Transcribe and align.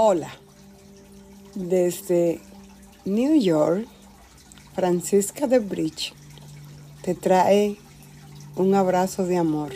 Hola, 0.00 0.30
desde 1.56 2.40
New 3.04 3.34
York, 3.34 3.84
Francisca 4.72 5.48
de 5.48 5.58
Bridge 5.58 6.14
te 7.02 7.16
trae 7.16 7.76
un 8.54 8.76
abrazo 8.76 9.26
de 9.26 9.38
amor, 9.38 9.72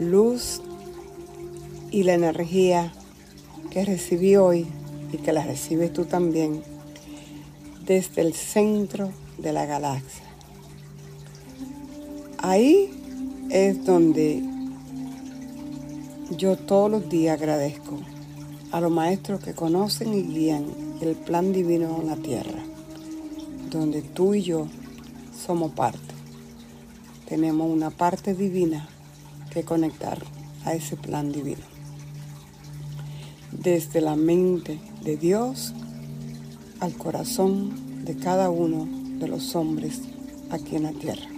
luz 0.00 0.60
y 1.92 2.02
la 2.02 2.14
energía 2.14 2.92
que 3.70 3.84
recibí 3.84 4.34
hoy 4.34 4.66
y 5.12 5.18
que 5.18 5.32
la 5.32 5.44
recibes 5.44 5.92
tú 5.92 6.04
también 6.04 6.60
desde 7.86 8.22
el 8.22 8.34
centro 8.34 9.12
de 9.38 9.52
la 9.52 9.66
galaxia. 9.66 10.24
Ahí 12.38 12.90
es 13.50 13.84
donde 13.84 14.42
yo 16.36 16.56
todos 16.56 16.90
los 16.90 17.08
días 17.08 17.38
agradezco 17.38 18.00
a 18.72 18.80
los 18.80 18.90
maestros 18.90 19.40
que 19.40 19.52
conocen 19.52 20.14
y 20.14 20.22
guían 20.22 20.64
el 21.02 21.14
plan 21.14 21.52
divino 21.52 21.98
en 22.00 22.06
la 22.06 22.16
tierra, 22.16 22.58
donde 23.70 24.00
tú 24.00 24.34
y 24.34 24.42
yo 24.42 24.66
somos 25.46 25.72
parte. 25.72 26.00
Tenemos 27.28 27.70
una 27.70 27.90
parte 27.90 28.34
divina 28.34 28.88
que 29.50 29.62
conectar 29.62 30.18
a 30.64 30.72
ese 30.72 30.96
plan 30.96 31.32
divino. 31.32 31.62
Desde 33.52 34.00
la 34.00 34.16
mente 34.16 34.80
de 35.04 35.18
Dios 35.18 35.74
al 36.80 36.94
corazón 36.94 38.04
de 38.04 38.16
cada 38.16 38.48
uno 38.48 38.88
de 39.18 39.28
los 39.28 39.54
hombres 39.54 40.00
aquí 40.50 40.76
en 40.76 40.84
la 40.84 40.92
tierra. 40.92 41.28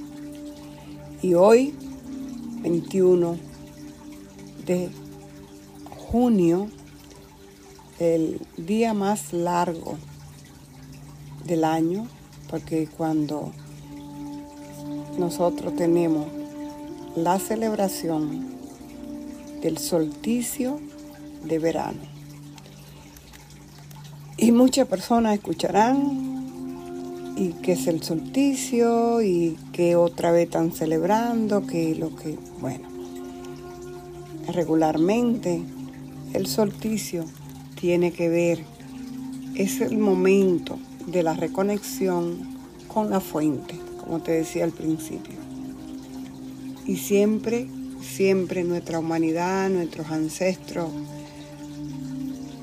Y 1.20 1.34
hoy, 1.34 1.74
21 2.62 3.36
de 4.66 4.88
junio, 6.10 6.68
el 7.98 8.40
día 8.56 8.94
más 8.94 9.32
largo 9.32 9.96
del 11.44 11.64
año, 11.64 12.06
porque 12.50 12.88
cuando 12.96 13.52
nosotros 15.18 15.76
tenemos 15.76 16.26
la 17.16 17.38
celebración 17.38 18.46
del 19.62 19.78
solsticio 19.78 20.80
de 21.44 21.58
verano. 21.58 22.00
Y 24.36 24.50
muchas 24.50 24.88
personas 24.88 25.34
escucharán 25.34 27.34
y 27.36 27.50
que 27.62 27.72
es 27.72 27.86
el 27.86 28.02
solsticio 28.02 29.22
y 29.22 29.56
que 29.72 29.96
otra 29.96 30.32
vez 30.32 30.44
están 30.44 30.72
celebrando, 30.72 31.66
que 31.66 31.94
lo 31.94 32.14
que, 32.16 32.36
bueno, 32.60 32.88
regularmente 34.52 35.62
el 36.32 36.46
solsticio 36.46 37.24
tiene 37.80 38.12
que 38.12 38.28
ver, 38.28 38.64
es 39.54 39.80
el 39.80 39.98
momento 39.98 40.78
de 41.06 41.22
la 41.22 41.34
reconexión 41.34 42.38
con 42.88 43.10
la 43.10 43.20
fuente, 43.20 43.74
como 44.00 44.20
te 44.20 44.32
decía 44.32 44.64
al 44.64 44.72
principio. 44.72 45.34
Y 46.86 46.96
siempre, 46.96 47.66
siempre 48.00 48.64
nuestra 48.64 48.98
humanidad, 48.98 49.70
nuestros 49.70 50.08
ancestros 50.10 50.90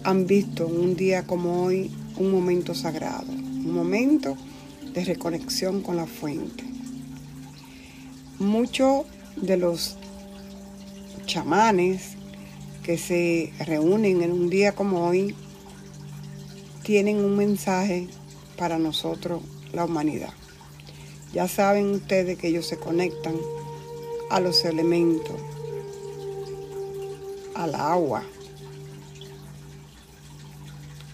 han 0.04 0.26
visto 0.26 0.68
un 0.68 0.96
día 0.96 1.26
como 1.28 1.64
hoy 1.64 1.92
un 2.18 2.32
momento 2.32 2.74
sagrado, 2.74 3.32
un 3.32 3.72
momento 3.72 4.36
de 4.94 5.06
reconexión 5.06 5.82
con 5.82 5.96
la 5.96 6.06
fuente. 6.06 6.64
Muchos 8.40 9.06
de 9.36 9.58
los 9.58 9.98
chamanes 11.26 12.18
que 12.84 12.98
se 12.98 13.54
reúnen 13.66 14.22
en 14.22 14.32
un 14.32 14.50
día 14.50 14.74
como 14.74 15.08
hoy 15.08 15.36
tienen 16.84 17.18
un 17.18 17.38
mensaje 17.38 18.08
para 18.58 18.80
nosotros, 18.80 19.42
la 19.72 19.86
humanidad. 19.86 20.34
Ya 21.34 21.48
saben 21.48 21.92
ustedes 21.92 22.38
que 22.38 22.48
ellos 22.48 22.66
se 22.66 22.78
conectan 22.78 23.36
a 24.30 24.40
los 24.40 24.66
elementos, 24.66 25.36
al 27.54 27.76
agua, 27.76 28.24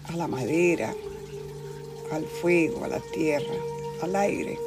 a 0.04 0.16
la 0.16 0.26
madera, 0.26 0.94
al 2.10 2.24
fuego, 2.24 2.84
a 2.84 2.88
la 2.88 3.00
tierra, 3.00 3.54
al 4.02 4.16
aire. 4.16 4.58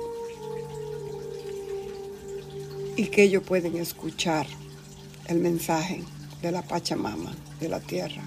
Y 2.96 3.06
que 3.08 3.24
ellos 3.24 3.44
pueden 3.44 3.78
escuchar 3.78 4.46
el 5.28 5.40
mensaje 5.40 6.04
de 6.42 6.52
la 6.52 6.62
Pachamama, 6.62 7.36
de 7.60 7.70
la 7.70 7.80
tierra. 7.80 8.22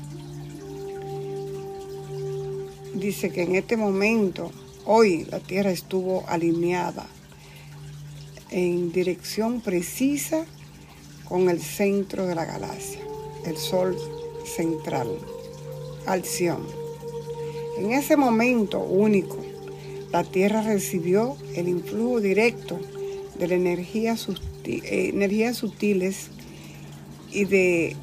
Dice 2.94 3.30
que 3.30 3.42
en 3.42 3.56
este 3.56 3.76
momento, 3.76 4.50
hoy 4.84 5.24
la 5.24 5.40
tierra 5.40 5.70
estuvo 5.70 6.24
alineada 6.28 7.06
en 8.50 8.92
dirección 8.92 9.60
precisa 9.60 10.44
con 11.28 11.48
el 11.48 11.60
centro 11.60 12.26
de 12.26 12.34
la 12.34 12.44
galaxia, 12.44 13.00
el 13.46 13.56
sol 13.56 13.96
central, 14.44 15.08
Alción. 16.06 16.58
En 17.78 17.92
ese 17.92 18.16
momento 18.16 18.78
único, 18.78 19.38
la 20.12 20.22
Tierra 20.22 20.62
recibió 20.62 21.36
el 21.56 21.66
influjo 21.66 22.20
directo 22.20 22.78
de 23.38 23.48
la 23.48 23.54
energía 23.54 24.16
eh, 24.64 25.10
energías 25.12 25.56
sutiles 25.56 26.28
y 27.32 27.46
de 27.46 27.96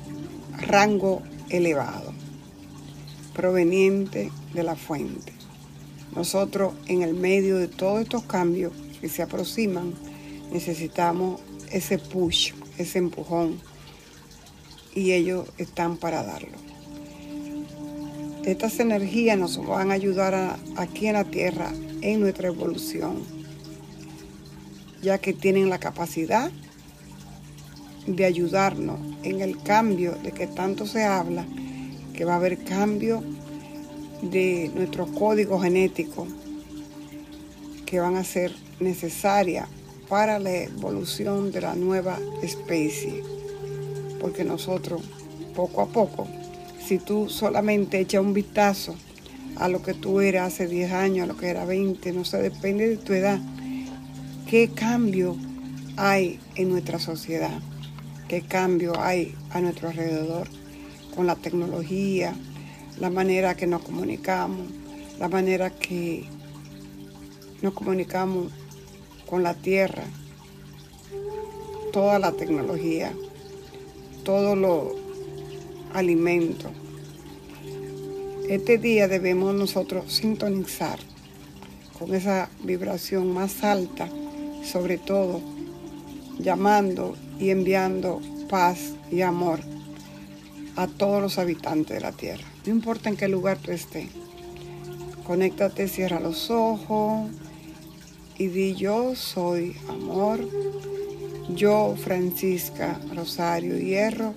rango 0.62 1.22
elevado, 1.50 2.14
proveniente 3.34 4.32
de 4.54 4.64
la 4.64 4.76
fuente. 4.76 5.34
Nosotros 6.16 6.74
en 6.88 7.02
el 7.02 7.14
medio 7.14 7.58
de 7.58 7.68
todos 7.68 8.02
estos 8.02 8.24
cambios 8.24 8.74
que 9.00 9.10
se 9.10 9.22
aproximan, 9.22 9.94
necesitamos 10.52 11.42
ese 11.72 11.98
push, 11.98 12.54
ese 12.78 13.00
empujón, 13.00 13.60
y 14.94 15.14
ellos 15.14 15.48
están 15.58 15.98
para 15.98 16.24
darlo. 16.24 16.58
Estas 18.44 18.80
energías 18.80 19.38
nos 19.38 19.64
van 19.66 19.92
a 19.92 19.94
ayudar 19.94 20.58
aquí 20.76 21.08
en 21.08 21.14
la 21.14 21.24
Tierra 21.24 21.72
en 22.02 22.20
nuestra 22.20 22.48
evolución, 22.48 23.24
ya 25.02 25.20
que 25.20 25.34
tienen 25.34 25.70
la 25.70 25.80
capacidad 25.80 26.52
de 28.16 28.26
ayudarnos 28.26 29.00
en 29.24 29.42
el 29.42 29.62
cambio 29.62 30.14
de 30.24 30.32
que 30.32 30.48
tanto 30.48 30.86
se 30.86 31.04
habla, 31.04 31.46
que 32.14 32.26
va 32.26 32.34
a 32.34 32.38
haber 32.38 32.64
cambio 32.64 33.24
de 34.22 34.72
nuestro 34.76 35.08
código 35.08 35.60
genético 35.60 36.28
que 37.86 38.00
van 38.00 38.16
a 38.16 38.24
ser 38.24 38.54
necesarias 38.80 39.68
para 40.08 40.40
la 40.40 40.54
evolución 40.54 41.52
de 41.52 41.62
la 41.62 41.76
nueva 41.76 42.20
especie. 42.42 43.24
Porque 44.20 44.44
nosotros, 44.44 45.02
poco 45.56 45.82
a 45.82 45.88
poco, 45.88 46.28
si 46.86 47.00
tú 47.00 47.30
solamente 47.30 48.00
echas 48.00 48.22
un 48.22 48.34
vistazo 48.34 48.96
a 49.56 49.68
lo 49.68 49.82
que 49.82 49.94
tú 49.94 50.22
eras 50.22 50.54
hace 50.54 50.68
10 50.68 50.92
años, 50.92 51.24
a 51.24 51.28
lo 51.28 51.38
que 51.38 51.48
era 51.48 51.66
20, 51.66 52.12
no 52.14 52.26
sé, 52.26 52.42
depende 52.42 52.88
de 52.88 52.98
tu 52.98 53.14
edad, 53.14 53.40
qué 54.50 54.70
cambio 54.70 55.36
hay 55.98 56.40
en 56.56 56.70
nuestra 56.70 57.00
sociedad, 57.00 57.60
qué 58.32 58.42
cambio 58.44 58.98
hay 58.98 59.36
a 59.50 59.60
nuestro 59.60 59.90
alrededor 59.90 60.48
con 61.14 61.28
la 61.28 61.36
tecnología, 61.36 62.34
la 62.98 63.10
manera 63.10 63.58
que 63.58 63.68
nos 63.68 63.82
comunicamos, 63.82 64.68
la 65.20 65.28
manera 65.28 65.70
que 65.70 66.24
nos 67.62 67.74
comunicamos 67.74 68.48
con 69.30 69.44
la 69.44 69.54
tierra, 69.54 70.06
toda 71.92 72.20
la 72.20 72.32
tecnología, 72.32 73.12
todos 74.24 74.58
los 74.58 74.94
alimentos. 75.94 76.72
Este 78.48 78.78
día 78.78 79.10
debemos 79.10 79.54
nosotros 79.56 80.06
sintonizar 80.10 81.00
con 82.00 82.16
esa 82.16 82.50
vibración 82.64 83.34
más 83.34 83.62
alta, 83.66 84.08
sobre 84.64 84.98
todo 84.98 85.42
llamando 86.40 87.18
y 87.42 87.50
enviando 87.50 88.22
paz 88.50 88.94
y 89.12 89.22
amor 89.22 89.60
a 90.76 90.88
todos 90.88 91.22
los 91.22 91.40
habitantes 91.40 91.96
de 91.98 92.00
la 92.00 92.12
tierra. 92.12 92.46
No 92.66 92.72
importa 92.72 93.10
en 93.10 93.18
qué 93.18 93.28
lugar 93.28 93.58
tú 93.58 93.72
estés. 93.72 94.10
Conéctate, 95.26 95.88
cierra 95.88 96.20
los 96.20 96.52
ojos 96.52 97.32
y 98.38 98.48
di 98.48 98.76
yo 98.76 99.16
soy 99.16 99.76
amor. 99.90 100.40
Yo, 101.56 101.96
Francisca 101.98 102.98
Rosario 103.14 103.78
Hierro, 103.78 104.34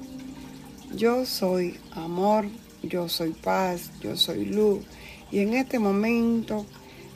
yo 0.96 1.26
soy 1.26 1.78
amor, 1.92 2.46
yo 2.82 3.08
soy 3.08 3.30
paz, 3.30 3.90
yo 4.00 4.16
soy 4.16 4.46
luz. 4.46 4.80
Y 5.30 5.40
en 5.40 5.54
este 5.54 5.78
momento 5.78 6.64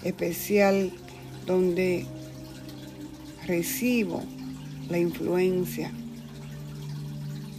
especial 0.05 0.93
donde 1.46 2.06
recibo 3.46 4.23
la 4.88 4.99
influencia 4.99 5.90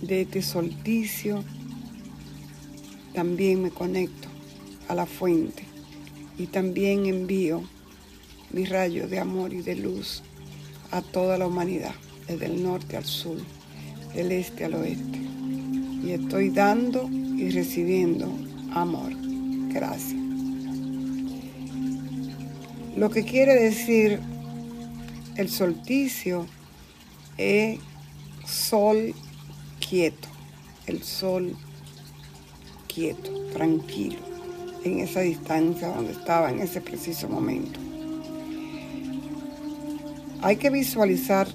de 0.02 0.22
este 0.22 0.42
solsticio, 0.42 1.44
también 3.14 3.62
me 3.62 3.72
conecto 3.72 4.28
a 4.88 4.96
la 4.96 5.06
fuente 5.06 5.64
y 6.38 6.48
también 6.48 7.06
envío 7.06 7.64
mi 8.52 8.66
rayo 8.66 9.08
de 9.08 9.20
amor 9.20 9.54
y 9.54 9.62
de 9.62 9.76
luz 9.76 10.24
a 10.92 11.02
toda 11.02 11.38
la 11.38 11.46
humanidad, 11.46 11.94
desde 12.28 12.48
el 12.48 12.64
norte 12.64 12.98
al 12.98 13.06
sur, 13.06 13.38
del 14.16 14.32
este 14.32 14.66
al 14.66 14.76
oeste. 14.76 15.20
Y 16.04 16.12
estoy 16.12 16.50
dando 16.50 17.10
y 17.10 17.50
recibiendo 17.52 18.28
amor. 18.74 19.12
Gracias. 19.72 20.20
Lo 22.96 23.10
que 23.10 23.24
quiere 23.24 23.54
decir 23.54 24.20
el 25.36 25.50
solsticio 25.50 26.46
es 27.40 27.80
sol 28.46 29.16
quieto, 29.80 30.28
el 30.88 31.02
sol 31.04 31.56
quieto, 32.94 33.32
tranquilo, 33.54 34.20
en 34.84 35.00
esa 35.00 35.22
distancia 35.22 35.88
donde 35.88 36.12
estaba 36.12 36.52
en 36.52 36.60
ese 36.60 36.82
preciso 36.82 37.30
momento. 37.30 37.80
Hay 40.42 40.58
que 40.58 40.70
visualizar 40.70 41.48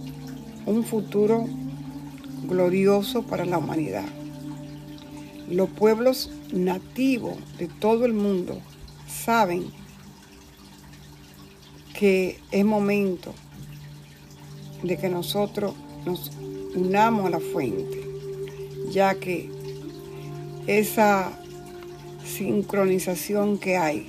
un 0.65 0.85
futuro 0.85 1.47
glorioso 2.49 3.23
para 3.23 3.45
la 3.45 3.59
humanidad. 3.59 4.07
Los 5.51 5.69
pueblos 5.69 6.31
nativos 6.51 7.37
de 7.59 7.69
todo 7.69 8.07
el 8.07 8.15
mundo 8.15 8.59
saben 9.07 9.67
que 11.93 12.41
es 12.51 12.65
momento 12.65 13.35
de 14.85 14.99
que 14.99 15.09
nosotros 15.09 15.75
nos 16.05 16.31
unamos 16.75 17.27
a 17.27 17.31
la 17.31 17.41
fuente, 17.41 18.03
ya 18.91 19.15
que 19.15 19.51
esa 20.67 21.33
sincronización 22.25 23.59
que 23.59 23.77
hay 23.77 24.07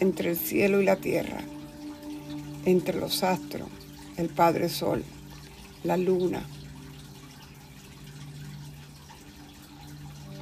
entre 0.00 0.30
el 0.30 0.36
cielo 0.36 0.80
y 0.80 0.84
la 0.84 0.96
tierra, 0.96 1.40
entre 2.64 2.98
los 2.98 3.22
astros, 3.24 3.68
el 4.16 4.28
Padre 4.28 4.68
Sol, 4.68 5.02
la 5.82 5.96
Luna, 5.96 6.42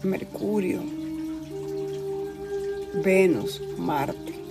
Mercurio, 0.02 0.82
Venus, 3.02 3.62
Marte, 3.78 4.45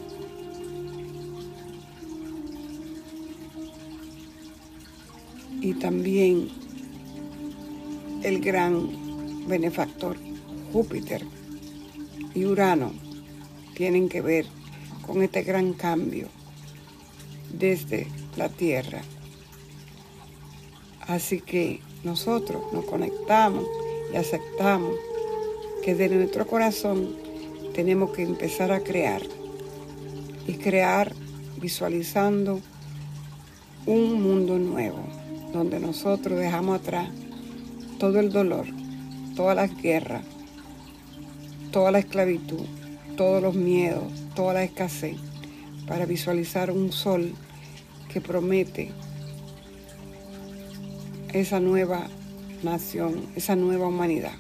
y 5.65 5.73
también 5.73 6.47
el 8.21 8.39
gran 8.39 9.47
benefactor 9.47 10.15
Júpiter 10.71 11.25
y 12.35 12.45
Urano 12.45 12.93
tienen 13.73 14.07
que 14.07 14.21
ver 14.21 14.45
con 15.01 15.23
este 15.23 15.41
gran 15.41 15.73
cambio 15.73 16.27
desde 17.51 18.05
la 18.37 18.49
Tierra. 18.49 19.01
Así 21.07 21.41
que 21.41 21.79
nosotros 22.03 22.61
nos 22.71 22.85
conectamos 22.85 23.65
y 24.13 24.17
aceptamos 24.17 24.93
que 25.83 25.95
de 25.95 26.09
nuestro 26.09 26.45
corazón 26.45 27.15
tenemos 27.73 28.11
que 28.11 28.21
empezar 28.21 28.71
a 28.71 28.81
crear 28.81 29.23
y 30.45 30.53
crear 30.53 31.11
visualizando 31.59 32.61
un 33.87 34.21
mundo 34.21 34.59
nuevo 34.59 35.24
donde 35.55 35.79
nosotros 35.79 36.37
dejamos 36.37 36.79
atrás 36.79 37.09
todo 37.97 38.19
el 38.19 38.31
dolor, 38.31 38.65
todas 39.35 39.55
las 39.55 39.75
guerras, 39.81 40.23
toda 41.71 41.91
la 41.91 41.99
esclavitud, 41.99 42.65
todos 43.15 43.41
los 43.41 43.55
miedos, 43.55 44.03
toda 44.35 44.53
la 44.53 44.63
escasez, 44.63 45.15
para 45.87 46.05
visualizar 46.05 46.71
un 46.71 46.91
sol 46.91 47.33
que 48.11 48.21
promete 48.21 48.91
esa 51.33 51.59
nueva 51.59 52.07
nación, 52.63 53.25
esa 53.35 53.55
nueva 53.55 53.87
humanidad. 53.87 54.33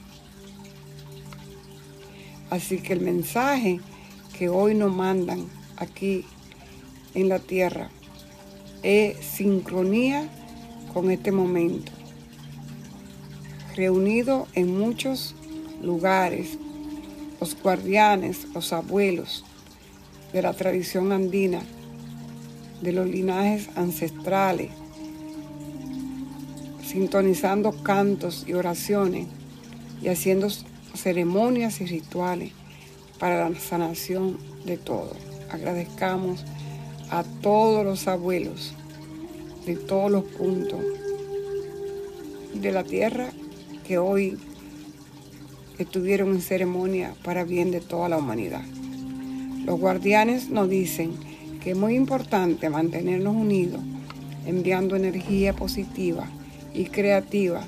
Así 2.49 2.79
que 2.79 2.93
el 2.93 3.01
mensaje 3.01 3.79
que 4.37 4.49
hoy 4.49 4.75
nos 4.75 4.93
mandan 4.93 5.45
aquí 5.77 6.25
en 7.13 7.29
la 7.29 7.39
tierra 7.39 7.89
es 8.83 9.17
sincronía 9.25 10.29
con 10.95 11.11
este 11.11 11.33
momento. 11.33 11.91
Reunido 13.75 14.47
en 14.53 14.79
muchos 14.79 15.35
lugares, 15.83 16.57
los 17.41 17.61
guardianes, 17.61 18.47
los 18.53 18.71
abuelos 18.71 19.43
de 20.31 20.41
la 20.41 20.53
tradición 20.53 21.11
andina, 21.11 21.59
de 22.81 22.93
los 22.93 23.07
linajes 23.07 23.67
ancestrales, 23.75 24.71
sintonizando 26.81 27.73
cantos 27.83 28.45
y 28.47 28.53
oraciones 28.53 29.27
y 30.01 30.07
haciendo 30.07 30.47
ceremonias 30.93 31.81
y 31.81 31.87
rituales 31.87 32.53
para 33.19 33.49
la 33.49 33.59
sanación 33.59 34.37
de 34.65 34.77
todo. 34.77 35.11
Agradezcamos 35.51 36.45
a 37.09 37.25
todos 37.41 37.83
los 37.83 38.07
abuelos 38.07 38.73
de 39.65 39.75
todos 39.75 40.11
los 40.11 40.23
puntos 40.23 40.79
de 42.53 42.71
la 42.71 42.83
tierra 42.83 43.29
que 43.87 43.97
hoy 43.97 44.37
estuvieron 45.77 46.31
en 46.31 46.41
ceremonia 46.41 47.13
para 47.23 47.43
bien 47.43 47.71
de 47.71 47.81
toda 47.81 48.09
la 48.09 48.17
humanidad. 48.17 48.63
Los 49.65 49.79
guardianes 49.79 50.49
nos 50.49 50.69
dicen 50.69 51.13
que 51.63 51.71
es 51.71 51.77
muy 51.77 51.95
importante 51.95 52.69
mantenernos 52.69 53.35
unidos, 53.35 53.81
enviando 54.45 54.95
energía 54.95 55.53
positiva 55.53 56.27
y 56.73 56.85
creativa 56.85 57.63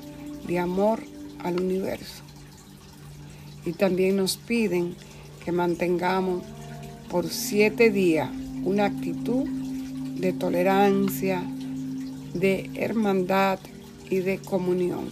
de 0.46 0.58
amor 0.58 1.00
al 1.42 1.60
universo. 1.60 2.22
Y 3.66 3.72
también 3.72 4.16
nos 4.16 4.36
piden 4.36 4.94
que 5.44 5.52
mantengamos 5.52 6.42
por 7.10 7.28
siete 7.28 7.90
días 7.90 8.30
una 8.64 8.86
actitud 8.86 9.46
de 10.18 10.32
tolerancia, 10.32 11.42
de 12.34 12.70
hermandad 12.74 13.58
y 14.10 14.18
de 14.18 14.38
comunión. 14.38 15.08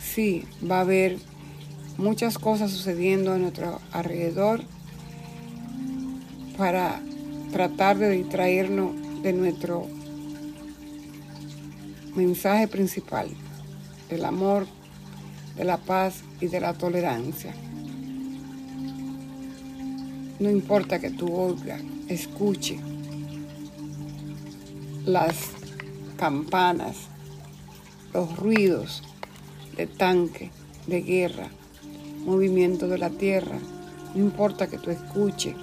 Sí, 0.00 0.44
va 0.68 0.78
a 0.78 0.82
haber 0.82 1.18
muchas 1.96 2.38
cosas 2.38 2.70
sucediendo 2.70 3.32
a 3.32 3.38
nuestro 3.38 3.80
alrededor 3.92 4.62
para 6.56 7.00
tratar 7.52 7.98
de 7.98 8.10
distraernos 8.10 8.92
de 9.22 9.32
nuestro 9.32 9.86
mensaje 12.14 12.68
principal, 12.68 13.28
del 14.08 14.24
amor, 14.24 14.66
de 15.56 15.64
la 15.64 15.78
paz 15.78 16.22
y 16.40 16.46
de 16.46 16.60
la 16.60 16.74
tolerancia. 16.74 17.54
No 20.38 20.50
importa 20.50 20.98
que 20.98 21.10
tú 21.10 21.32
oigas, 21.32 21.80
escuche 22.08 22.78
las 25.04 25.50
campanas, 26.16 27.08
los 28.12 28.36
ruidos 28.36 29.02
de 29.76 29.86
tanque, 29.86 30.50
de 30.86 31.02
guerra, 31.02 31.48
movimiento 32.24 32.88
de 32.88 32.98
la 32.98 33.10
tierra. 33.10 33.58
No 34.14 34.20
importa 34.24 34.68
que 34.68 34.78
tú 34.78 34.90
escuches 34.90 35.54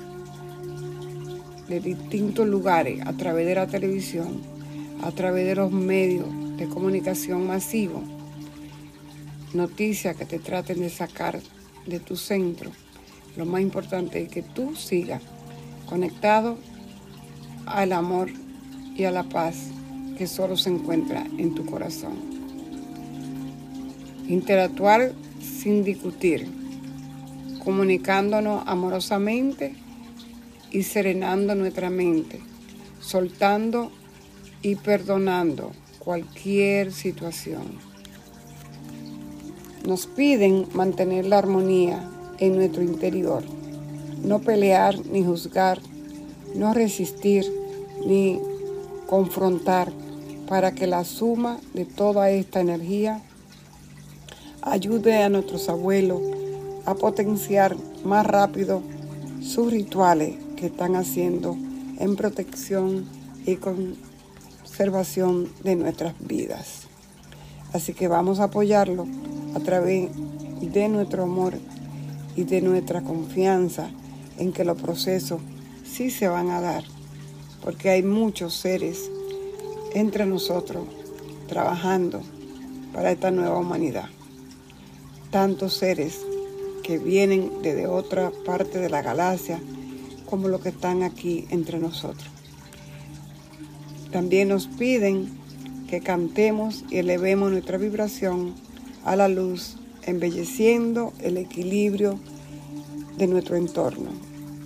de 1.67 1.79
distintos 1.79 2.47
lugares 2.47 3.05
a 3.05 3.13
través 3.13 3.45
de 3.45 3.55
la 3.55 3.67
televisión, 3.67 4.41
a 5.01 5.11
través 5.11 5.45
de 5.47 5.55
los 5.55 5.71
medios 5.71 6.27
de 6.57 6.67
comunicación 6.67 7.47
masivos, 7.47 8.03
noticias 9.53 10.15
que 10.15 10.25
te 10.25 10.39
traten 10.39 10.79
de 10.81 10.89
sacar 10.89 11.39
de 11.85 11.99
tu 11.99 12.15
centro. 12.15 12.71
Lo 13.37 13.45
más 13.45 13.61
importante 13.61 14.21
es 14.21 14.29
que 14.29 14.43
tú 14.43 14.75
sigas 14.75 15.21
conectado 15.87 16.57
al 17.65 17.93
amor 17.93 18.29
y 18.95 19.05
a 19.05 19.11
la 19.11 19.23
paz 19.23 19.71
que 20.17 20.27
solo 20.27 20.57
se 20.57 20.69
encuentra 20.69 21.25
en 21.37 21.55
tu 21.55 21.65
corazón. 21.65 22.13
Interactuar 24.27 25.13
sin 25.39 25.83
discutir, 25.83 26.47
comunicándonos 27.63 28.63
amorosamente 28.65 29.75
y 30.71 30.83
serenando 30.83 31.55
nuestra 31.55 31.89
mente, 31.89 32.39
soltando 32.99 33.91
y 34.61 34.75
perdonando 34.75 35.71
cualquier 35.99 36.91
situación. 36.91 37.79
Nos 39.85 40.07
piden 40.07 40.67
mantener 40.73 41.25
la 41.25 41.39
armonía 41.39 42.09
en 42.37 42.55
nuestro 42.55 42.83
interior, 42.83 43.43
no 44.23 44.39
pelear 44.39 45.03
ni 45.07 45.23
juzgar, 45.23 45.79
no 46.55 46.73
resistir 46.73 47.45
ni 48.05 48.39
confrontar 49.11 49.91
para 50.47 50.71
que 50.71 50.87
la 50.87 51.03
suma 51.03 51.59
de 51.73 51.83
toda 51.83 52.29
esta 52.29 52.61
energía 52.61 53.21
ayude 54.61 55.21
a 55.21 55.27
nuestros 55.27 55.67
abuelos 55.67 56.21
a 56.85 56.95
potenciar 56.95 57.75
más 58.05 58.25
rápido 58.25 58.81
sus 59.41 59.69
rituales 59.69 60.35
que 60.55 60.67
están 60.67 60.95
haciendo 60.95 61.57
en 61.99 62.15
protección 62.15 63.03
y 63.45 63.57
conservación 63.57 65.49
de 65.61 65.75
nuestras 65.75 66.15
vidas. 66.21 66.83
Así 67.73 67.93
que 67.93 68.07
vamos 68.07 68.39
a 68.39 68.45
apoyarlo 68.45 69.07
a 69.55 69.59
través 69.59 70.09
de 70.61 70.87
nuestro 70.87 71.23
amor 71.23 71.55
y 72.37 72.45
de 72.45 72.61
nuestra 72.61 73.01
confianza 73.01 73.89
en 74.37 74.53
que 74.53 74.63
los 74.63 74.81
procesos 74.81 75.41
sí 75.83 76.09
se 76.11 76.29
van 76.29 76.49
a 76.49 76.61
dar, 76.61 76.85
porque 77.61 77.89
hay 77.89 78.03
muchos 78.03 78.53
seres 78.53 79.09
entre 79.93 80.25
nosotros 80.25 80.83
trabajando 81.47 82.21
para 82.93 83.11
esta 83.11 83.31
nueva 83.31 83.57
humanidad. 83.59 84.09
Tantos 85.29 85.73
seres 85.75 86.19
que 86.83 86.97
vienen 86.97 87.51
desde 87.61 87.87
otra 87.87 88.31
parte 88.45 88.79
de 88.79 88.89
la 88.89 89.01
galaxia 89.01 89.59
como 90.29 90.47
los 90.47 90.61
que 90.61 90.69
están 90.69 91.03
aquí 91.03 91.45
entre 91.49 91.79
nosotros. 91.79 92.29
También 94.11 94.49
nos 94.49 94.67
piden 94.67 95.29
que 95.89 96.01
cantemos 96.01 96.85
y 96.89 96.97
elevemos 96.97 97.51
nuestra 97.51 97.77
vibración 97.77 98.53
a 99.03 99.15
la 99.15 99.27
luz, 99.27 99.77
embelleciendo 100.03 101.13
el 101.21 101.37
equilibrio 101.37 102.19
de 103.17 103.27
nuestro 103.27 103.55
entorno. 103.55 104.11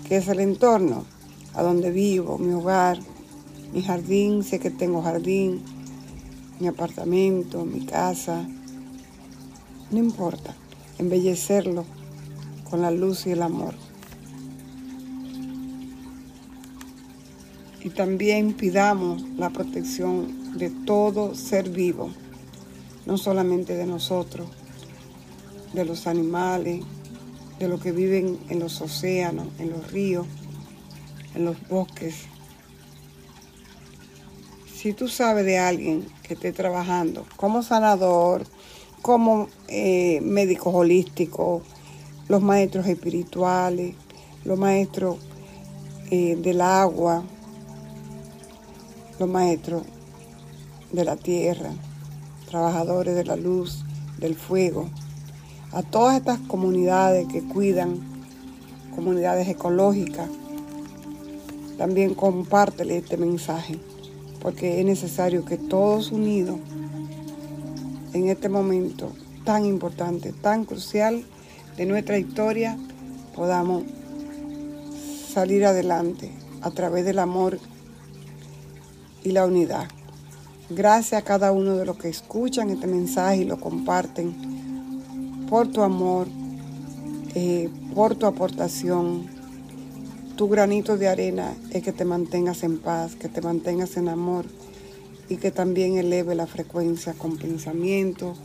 ¿Qué 0.07 0.17
es 0.17 0.27
el 0.27 0.39
entorno? 0.39 1.05
A 1.55 1.63
donde 1.63 1.91
vivo, 1.91 2.37
mi 2.37 2.53
hogar, 2.53 2.99
mi 3.73 3.81
jardín, 3.81 4.43
sé 4.43 4.59
que 4.59 4.69
tengo 4.69 5.01
jardín, 5.01 5.61
mi 6.59 6.67
apartamento, 6.67 7.65
mi 7.65 7.85
casa. 7.85 8.47
No 9.91 9.97
importa, 9.97 10.55
embellecerlo 10.97 11.85
con 12.69 12.81
la 12.81 12.91
luz 12.91 13.27
y 13.27 13.31
el 13.31 13.41
amor. 13.41 13.73
Y 17.83 17.89
también 17.89 18.53
pidamos 18.53 19.23
la 19.37 19.51
protección 19.51 20.57
de 20.57 20.69
todo 20.71 21.35
ser 21.35 21.69
vivo, 21.69 22.09
no 23.05 23.17
solamente 23.17 23.75
de 23.75 23.85
nosotros, 23.85 24.47
de 25.73 25.85
los 25.85 26.07
animales, 26.07 26.83
de 27.59 27.67
los 27.67 27.81
que 27.81 27.91
viven 27.91 28.39
en 28.49 28.59
los 28.59 28.81
océanos, 28.81 29.47
en 29.59 29.69
los 29.69 29.91
ríos, 29.91 30.25
en 31.35 31.45
los 31.45 31.67
bosques. 31.67 32.15
Si 34.73 34.93
tú 34.93 35.07
sabes 35.07 35.45
de 35.45 35.57
alguien 35.57 36.07
que 36.23 36.35
esté 36.35 36.51
trabajando 36.51 37.25
como 37.35 37.63
sanador, 37.63 38.45
como 39.01 39.47
eh, 39.67 40.19
médico 40.21 40.69
holístico, 40.69 41.61
los 42.27 42.41
maestros 42.41 42.87
espirituales, 42.87 43.95
los 44.43 44.57
maestros 44.57 45.17
eh, 46.11 46.35
del 46.35 46.61
agua, 46.61 47.23
los 49.19 49.29
maestros 49.29 49.83
de 50.91 51.03
la 51.03 51.15
tierra, 51.15 51.71
trabajadores 52.49 53.15
de 53.15 53.25
la 53.25 53.35
luz, 53.35 53.85
del 54.17 54.35
fuego, 54.35 54.89
a 55.71 55.83
todas 55.83 56.15
estas 56.15 56.39
comunidades 56.39 57.27
que 57.27 57.43
cuidan, 57.43 57.99
comunidades 58.95 59.47
ecológicas, 59.47 60.29
también 61.77 62.13
compártele 62.13 62.97
este 62.97 63.17
mensaje, 63.17 63.77
porque 64.41 64.79
es 64.79 64.85
necesario 64.85 65.45
que 65.45 65.57
todos 65.57 66.11
unidos 66.11 66.57
en 68.13 68.29
este 68.29 68.49
momento 68.49 69.11
tan 69.43 69.65
importante, 69.65 70.33
tan 70.33 70.65
crucial, 70.65 71.23
de 71.77 71.85
nuestra 71.85 72.17
historia 72.17 72.77
podamos 73.35 73.83
salir 75.33 75.65
adelante 75.65 76.31
a 76.61 76.71
través 76.71 77.03
del 77.05 77.19
amor 77.19 77.59
y 79.23 79.31
la 79.31 79.45
unidad. 79.45 79.87
Gracias 80.69 81.21
a 81.21 81.25
cada 81.25 81.51
uno 81.51 81.75
de 81.75 81.85
los 81.85 81.97
que 81.97 82.09
escuchan 82.09 82.69
este 82.69 82.87
mensaje 82.87 83.41
y 83.41 83.43
lo 83.43 83.59
comparten 83.59 84.33
por 85.49 85.67
tu 85.67 85.81
amor, 85.81 86.27
eh, 87.35 87.69
por 87.93 88.15
tu 88.15 88.25
aportación. 88.25 89.34
Tu 90.35 90.49
granito 90.49 90.97
de 90.97 91.07
arena 91.07 91.53
es 91.71 91.81
que 91.81 91.93
te 91.93 92.03
mantengas 92.03 92.63
en 92.63 92.79
paz, 92.79 93.15
que 93.15 93.29
te 93.29 93.41
mantengas 93.41 93.95
en 93.95 94.09
amor 94.09 94.45
y 95.29 95.37
que 95.37 95.49
también 95.49 95.97
eleve 95.97 96.35
la 96.35 96.45
frecuencia 96.45 97.13
con 97.13 97.37
pensamientos, 97.37 98.37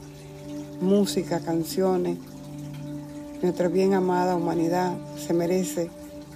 música, 0.80 1.40
canciones 1.40 2.18
nuestra 3.42 3.68
bien 3.68 3.94
amada 3.94 4.36
humanidad 4.36 4.98
se 5.16 5.32
merece 5.32 5.90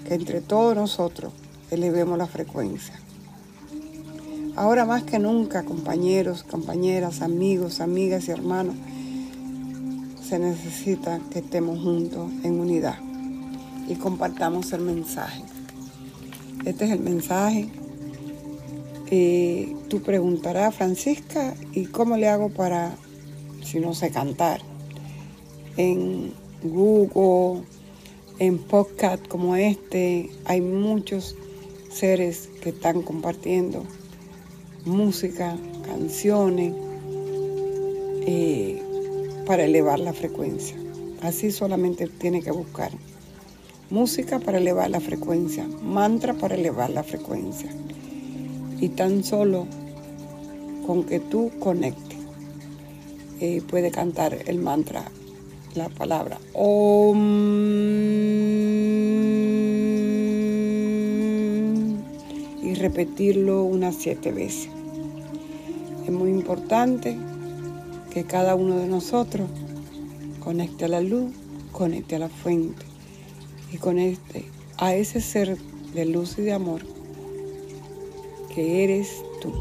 que 0.09 0.15
entre 0.15 0.41
todos 0.41 0.75
nosotros 0.75 1.33
elevemos 1.71 2.17
la 2.17 2.27
frecuencia. 2.27 2.95
Ahora 4.57 4.87
más 4.87 5.03
que 5.03 5.19
nunca, 5.19 5.65
compañeros, 5.65 6.45
compañeras, 6.45 7.21
amigos, 7.21 7.81
amigas 7.81 8.27
y 8.29 8.31
hermanos, 8.31 8.75
se 10.27 10.39
necesita 10.39 11.21
que 11.31 11.41
estemos 11.41 11.79
juntos 11.81 12.31
en 12.43 12.59
unidad 12.59 13.14
y 13.89 13.95
compartamos 13.97 14.73
el 14.73 14.81
mensaje. 14.83 15.43
Este 16.65 16.87
es 16.87 16.91
el 16.93 17.01
mensaje. 17.01 17.69
Eh, 19.11 19.77
tú 19.89 20.01
preguntarás, 20.03 20.75
Francisca, 20.75 21.55
¿y 21.73 21.87
cómo 21.87 22.17
le 22.17 22.29
hago 22.29 22.49
para, 22.49 22.97
si 23.63 23.81
no 23.81 23.95
sé 23.95 24.11
cantar? 24.11 24.61
En 25.77 26.33
Google, 26.63 27.63
en 28.39 28.59
podcast 28.59 29.27
como 29.29 29.57
este, 29.57 30.31
hay 30.47 30.61
muchos 30.61 31.37
seres 31.91 32.49
que 32.63 32.71
están 32.71 33.03
compartiendo 33.03 33.85
música, 34.85 35.57
canciones, 35.85 36.75
eh, 38.27 38.83
para 39.47 39.65
elevar 39.65 40.01
la 40.01 40.13
frecuencia. 40.13 40.77
Así 41.21 41.51
solamente 41.51 42.07
tiene 42.07 42.43
que 42.43 42.51
buscar 42.51 42.91
música 43.95 44.41
para 44.41 44.59
elevar 44.59 44.91
la 44.91 44.99
frecuencia, 44.99 45.69
mantra 45.81 46.35
para 46.35 46.57
elevar 46.57 46.91
la 46.91 47.05
frecuencia. 47.05 47.71
Y 48.81 48.89
tan 48.89 49.23
solo 49.23 49.69
con 50.85 51.05
que 51.05 51.21
tú 51.21 51.53
conectes, 51.61 52.19
eh, 53.41 53.63
puede 53.63 53.93
cantar 53.93 54.37
el 54.47 54.59
mantra 54.59 55.05
la 55.77 55.89
palabra 55.89 56.39
Om 56.55 57.19
y 62.65 62.75
repetirlo 62.75 63.63
unas 63.63 63.95
siete 63.95 64.33
veces. 64.33 64.71
Es 66.05 66.11
muy 66.11 66.31
importante 66.31 67.17
que 68.13 68.25
cada 68.25 68.57
uno 68.57 68.77
de 68.77 68.89
nosotros 68.89 69.49
conecte 70.41 70.87
a 70.87 70.89
la 70.89 71.01
luz, 71.01 71.31
conecte 71.71 72.17
a 72.17 72.19
la 72.19 72.29
fuente 72.29 72.84
y 73.75 73.77
conecte 73.77 74.45
a 74.77 74.95
ese 74.95 75.21
ser 75.21 75.59
de 75.95 76.07
luz 76.07 76.39
y 76.39 76.43
de 76.43 76.53
amor 76.53 76.83
que 78.55 78.85
eres 78.85 79.21
tú. 79.43 79.53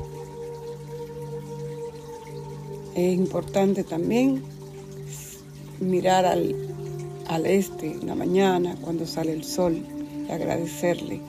Es 2.94 3.18
importante 3.18 3.84
también 3.84 4.44
mirar 5.80 6.28
al, 6.28 6.56
al 7.28 7.48
este 7.48 7.88
en 7.88 8.06
la 8.06 8.14
mañana 8.14 8.76
cuando 8.80 9.08
sale 9.08 9.34
el 9.34 9.44
sol 9.44 9.84
y 10.28 10.32
agradecerle. 10.32 11.20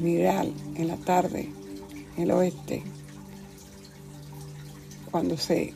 Mirar 0.00 0.46
en 0.76 0.88
la 0.88 0.96
tarde 0.96 1.50
en 2.16 2.22
el 2.22 2.30
oeste 2.30 2.82
cuando 5.10 5.36
se 5.36 5.74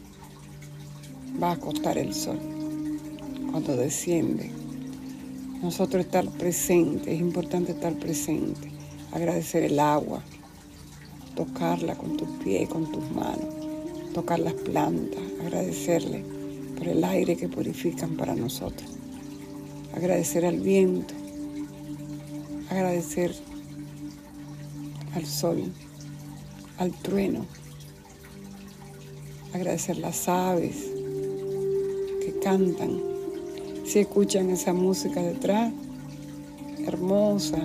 va 1.43 1.51
a 1.51 1.53
acostar 1.53 1.99
el 1.99 2.15
sol, 2.15 2.39
cuando 3.53 3.77
desciende. 3.77 4.58
Nosotros 5.63 6.05
estar 6.05 6.29
presentes, 6.31 7.09
es 7.09 7.21
importante 7.21 7.73
estar 7.73 7.93
presente, 7.99 8.71
agradecer 9.13 9.65
el 9.65 9.81
agua, 9.81 10.23
tocarla 11.35 11.97
con 11.97 12.17
tus 12.17 12.29
pies, 12.45 12.69
con 12.69 12.91
tus 12.93 13.11
manos, 13.11 13.45
tocar 14.15 14.39
las 14.39 14.55
plantas, 14.55 15.21
agradecerle 15.41 16.23
por 16.77 16.87
el 16.87 17.03
aire 17.03 17.37
que 17.37 17.49
purifican 17.49 18.17
para 18.17 18.37
nosotros. 18.37 18.89
Agradecer 19.95 20.47
al 20.47 20.61
viento, 20.61 21.15
agradecer 22.71 23.35
al 25.15 25.27
sol, 25.27 25.73
al 26.79 26.93
trueno, 26.93 27.45
agradecer 29.53 29.97
las 29.99 30.29
aves 30.29 30.77
que 32.21 32.39
cantan, 32.41 33.18
si 33.89 34.01
escuchan 34.01 34.51
esa 34.51 34.75
música 34.75 35.23
detrás, 35.23 35.73
hermosa. 36.87 37.57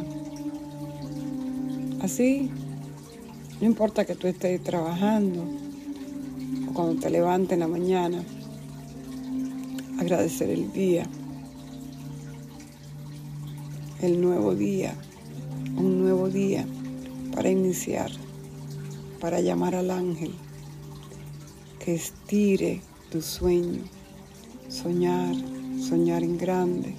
Así, 2.02 2.50
no 3.60 3.68
importa 3.68 4.06
que 4.06 4.16
tú 4.16 4.28
estés 4.28 4.64
trabajando 4.64 5.44
o 6.70 6.74
cuando 6.74 7.02
te 7.02 7.10
levantes 7.10 7.52
en 7.52 7.60
la 7.60 7.68
mañana, 7.68 8.24
agradecer 10.00 10.50
el 10.50 10.72
día, 10.72 11.06
el 14.02 14.22
nuevo 14.22 14.56
día, 14.56 14.96
un 15.76 16.04
nuevo 16.04 16.30
día 16.30 16.66
para 17.36 17.50
iniciar, 17.50 18.12
para 19.20 19.42
llamar 19.42 19.76
al 19.76 19.92
ángel 19.92 20.34
que 21.84 21.96
estire 21.96 22.80
tu 23.12 23.22
sueño, 23.22 23.82
soñar, 24.70 25.53
soñar 25.94 26.24
en 26.24 26.40
grande 26.40 26.96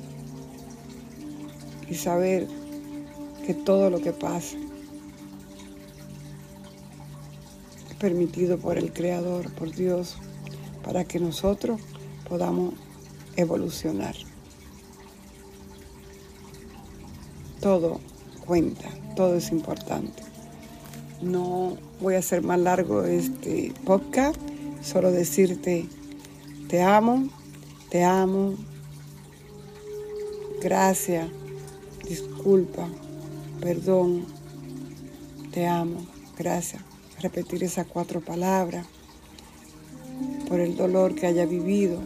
y 1.91 1.97
saber 1.97 2.47
que 3.45 3.53
todo 3.53 3.91
lo 3.91 4.01
que 4.01 4.13
pasa 4.13 4.57
es 7.91 7.97
permitido 7.97 8.57
por 8.57 8.79
el 8.79 8.93
Creador, 8.93 9.51
por 9.55 9.73
Dios, 9.73 10.15
para 10.85 11.05
que 11.05 11.19
nosotros 11.19 11.81
podamos 12.29 12.75
evolucionar. 13.35 14.15
Todo 17.61 17.99
cuenta, 18.47 18.89
todo 19.17 19.35
es 19.35 19.51
importante. 19.51 20.23
No 21.21 21.77
voy 22.01 22.15
a 22.15 22.19
hacer 22.21 22.43
más 22.43 22.61
largo 22.61 23.03
este 23.03 23.73
podcast 23.85 24.39
Solo 24.83 25.11
decirte, 25.11 25.87
te 26.69 26.83
amo, 26.83 27.29
te 27.89 28.05
amo, 28.05 28.55
gracias, 30.65 31.29
disculpa, 32.09 32.89
perdón, 33.61 34.25
te 35.53 35.67
amo, 35.67 36.07
gracias. 36.39 36.83
Repetir 37.21 37.63
esas 37.63 37.87
cuatro 37.87 38.23
palabras 38.23 38.87
por 40.49 40.61
el 40.61 40.75
dolor 40.75 41.15
que 41.15 41.27
haya 41.27 41.45
vivido, 41.45 41.99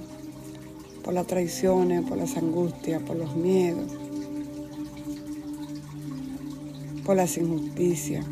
por 1.04 1.14
las 1.14 1.28
traiciones, 1.28 2.02
por 2.02 2.18
las 2.18 2.36
angustias, 2.36 3.00
por 3.00 3.16
los 3.16 3.36
miedos, 3.36 3.92
por 7.06 7.14
las 7.14 7.38
injusticias. 7.38 8.26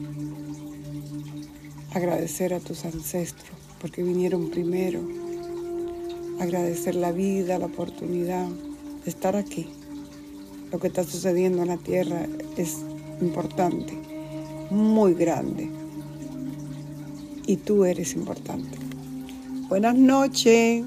Agradecer 1.95 2.53
a 2.53 2.59
tus 2.59 2.85
ancestros 2.85 3.57
porque 3.81 4.03
vinieron 4.03 4.51
primero. 4.51 5.01
Agradecer 6.41 6.97
la 6.97 7.13
vida, 7.13 7.61
la 7.61 7.67
oportunidad 7.67 8.49
de 8.49 9.11
estar 9.11 9.37
aquí. 9.37 9.76
Lo 10.73 10.79
que 10.79 10.89
está 10.89 11.05
sucediendo 11.05 11.63
en 11.63 11.69
la 11.69 11.77
tierra 11.77 12.27
es 12.57 12.79
importante, 13.21 13.95
muy 14.71 15.15
grande. 15.15 15.69
Y 17.47 17.57
tú 17.57 17.85
eres 17.85 18.15
importante. 18.15 18.77
Buenas 19.69 19.95
noches. 19.95 20.85